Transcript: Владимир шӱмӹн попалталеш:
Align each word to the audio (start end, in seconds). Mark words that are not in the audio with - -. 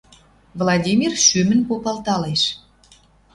Владимир 0.59 1.11
шӱмӹн 1.25 1.61
попалталеш: 1.69 2.43